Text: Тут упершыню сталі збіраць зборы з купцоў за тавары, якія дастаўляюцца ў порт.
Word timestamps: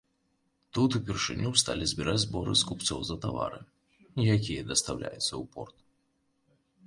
Тут 0.77 0.95
упершыню 0.99 1.49
сталі 1.63 1.89
збіраць 1.91 2.15
зборы 2.23 2.55
з 2.61 2.69
купцоў 2.69 2.99
за 3.09 3.17
тавары, 3.27 3.61
якія 4.37 4.61
дастаўляюцца 4.73 5.29
ў 5.29 5.43
порт. 5.55 5.77